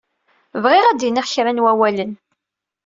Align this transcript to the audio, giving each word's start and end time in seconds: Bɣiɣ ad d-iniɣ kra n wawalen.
Bɣiɣ 0.63 0.85
ad 0.87 0.97
d-iniɣ 0.99 1.25
kra 1.33 1.51
n 1.53 1.63
wawalen. 1.63 2.13